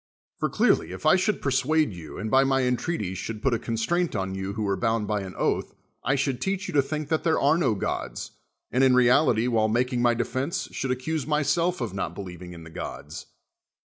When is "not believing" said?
11.93-12.53